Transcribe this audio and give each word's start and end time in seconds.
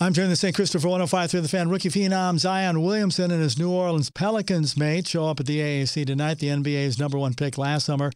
I'm 0.00 0.12
Jerry 0.12 0.26
the 0.26 0.34
St. 0.34 0.52
Christopher 0.52 0.88
105 0.88 1.30
through 1.30 1.42
the 1.42 1.48
fan. 1.48 1.68
Rookie 1.68 1.88
phenom 1.88 2.36
Zion 2.36 2.82
Williamson 2.82 3.30
and 3.30 3.40
his 3.40 3.56
New 3.56 3.70
Orleans 3.70 4.10
Pelicans 4.10 4.76
mate 4.76 5.06
show 5.06 5.28
up 5.28 5.38
at 5.38 5.46
the 5.46 5.60
AAC 5.60 6.04
tonight. 6.04 6.40
The 6.40 6.48
NBA's 6.48 6.98
number 6.98 7.16
one 7.16 7.34
pick 7.34 7.56
last 7.56 7.86
summer 7.86 8.10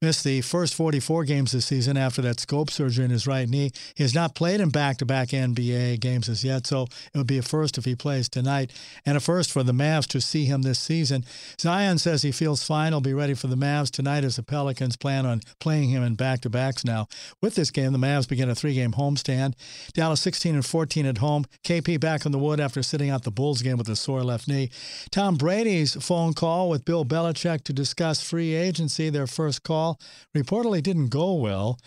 missed 0.00 0.22
the 0.22 0.42
first 0.42 0.76
44 0.76 1.24
games 1.24 1.50
this 1.50 1.66
season 1.66 1.96
after 1.96 2.22
that 2.22 2.38
scope 2.38 2.70
surgery 2.70 3.04
in 3.04 3.10
his 3.10 3.26
right 3.26 3.48
knee. 3.48 3.72
He 3.96 4.04
has 4.04 4.14
not 4.14 4.36
played 4.36 4.60
in 4.60 4.70
back 4.70 4.98
to 4.98 5.04
back 5.04 5.30
NBA 5.30 5.98
games 5.98 6.28
as 6.28 6.44
yet, 6.44 6.68
so 6.68 6.84
it 7.12 7.18
would 7.18 7.26
be 7.26 7.38
a 7.38 7.42
first 7.42 7.78
if 7.78 7.84
he 7.84 7.96
plays 7.96 8.28
tonight, 8.28 8.72
and 9.04 9.16
a 9.16 9.20
first 9.20 9.50
for 9.50 9.64
the 9.64 9.72
Mavs 9.72 10.06
to 10.10 10.20
see 10.20 10.44
him 10.44 10.62
this 10.62 10.78
season. 10.78 11.24
Zion 11.60 11.98
says 11.98 12.22
he 12.22 12.30
feels 12.30 12.62
fine. 12.62 12.92
He'll 12.92 13.00
be 13.00 13.12
ready 13.12 13.34
for 13.34 13.48
the 13.48 13.56
Mavs 13.56 13.90
tonight 13.90 14.22
as 14.22 14.36
the 14.36 14.44
Pelicans 14.44 14.96
plan 14.96 15.26
on 15.26 15.40
playing 15.58 15.88
him 15.88 16.04
in 16.04 16.14
back 16.14 16.42
to 16.42 16.48
backs 16.48 16.84
now. 16.84 17.08
With 17.42 17.56
this 17.56 17.72
game, 17.72 17.90
the 17.90 17.98
Mavs 17.98 18.28
begin 18.28 18.48
a 18.48 18.54
three 18.54 18.74
game 18.74 18.92
homestand. 18.92 19.54
Dallas 19.94 20.20
16 20.20 20.54
and 20.54 20.64
14 20.64 21.06
at 21.06 21.18
home 21.18 21.23
home. 21.24 21.44
KP 21.64 21.98
back 21.98 22.26
on 22.26 22.32
the 22.32 22.38
wood 22.38 22.60
after 22.60 22.82
sitting 22.82 23.10
out 23.10 23.24
the 23.24 23.30
Bulls 23.30 23.62
game 23.62 23.78
with 23.78 23.88
a 23.88 23.96
sore 23.96 24.22
left 24.22 24.46
knee. 24.46 24.70
Tom 25.10 25.36
Brady's 25.36 25.94
phone 25.94 26.34
call 26.34 26.68
with 26.68 26.84
Bill 26.84 27.04
Belichick 27.04 27.64
to 27.64 27.72
discuss 27.72 28.22
free 28.22 28.54
agency, 28.54 29.10
their 29.10 29.26
first 29.26 29.62
call, 29.62 29.98
reportedly 30.36 30.82
didn't 30.82 31.08
go 31.08 31.34
well. 31.34 31.78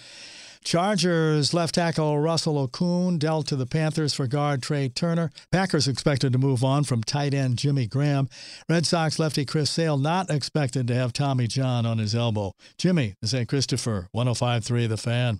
Chargers 0.68 1.54
left 1.54 1.76
tackle 1.76 2.20
Russell 2.20 2.68
Okung 2.68 3.20
dealt 3.20 3.48
to 3.48 3.56
the 3.56 3.66
Panthers 3.66 4.14
for 4.14 4.28
guard 4.28 4.62
Trai 4.62 4.94
Turner. 4.94 5.32
Packers 5.50 5.88
expected 5.88 6.34
to 6.34 6.38
move 6.38 6.62
on 6.62 6.84
from 6.84 7.04
tight 7.04 7.34
end 7.34 7.58
Jimmy 7.58 7.88
Graham. 7.88 8.28
Red 8.68 8.86
Sox 8.86 9.18
lefty 9.18 9.46
Chris 9.46 9.70
Sale 9.70 9.98
not 9.98 10.30
expected 10.30 10.86
to 10.88 10.94
have 10.94 11.14
Tommy 11.14 11.48
John 11.48 11.86
on 11.86 12.00
his 12.00 12.14
elbow. 12.14 12.52
Jimmy, 12.78 13.14
St. 13.24 13.48
Christopher, 13.48 14.10
105.3 14.14 14.90
The 14.90 14.98
Fan. 14.98 15.40